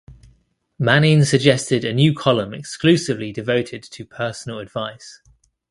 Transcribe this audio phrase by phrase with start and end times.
[0.79, 5.21] Manning suggested a new column exclusively devoted to personal advice.